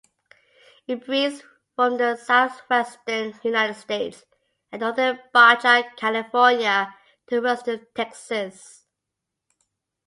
[0.87, 1.43] It breeds
[1.75, 4.25] from the southwestern United States
[4.71, 6.91] and northern Baja California
[7.27, 8.83] to western Texas.